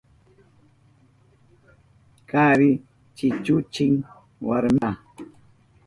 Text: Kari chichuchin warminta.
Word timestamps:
Kari 2.29 2.69
chichuchin 3.15 3.93
warminta. 4.47 4.89